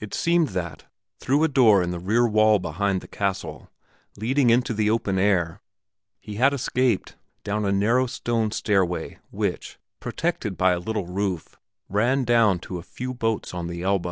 It 0.00 0.14
seemed 0.14 0.48
that, 0.48 0.86
through 1.20 1.44
a 1.44 1.48
door 1.48 1.80
in 1.80 1.92
the 1.92 2.00
rear 2.00 2.26
wall 2.26 2.58
behind 2.58 3.00
the 3.00 3.06
castle, 3.06 3.70
leading 4.16 4.50
into 4.50 4.74
the 4.74 4.90
open 4.90 5.16
air, 5.16 5.60
he 6.18 6.34
had 6.34 6.52
escaped 6.52 7.14
down 7.44 7.64
a 7.64 7.70
narrow 7.70 8.08
stone 8.08 8.50
stairway 8.50 9.20
which, 9.30 9.78
protected 10.00 10.56
by 10.56 10.72
a 10.72 10.80
little 10.80 11.06
roof, 11.06 11.54
ran 11.88 12.24
down 12.24 12.58
to 12.66 12.78
a 12.78 12.82
few 12.82 13.14
boats 13.14 13.54
on 13.54 13.68
the 13.68 13.84
Elbe. 13.84 14.08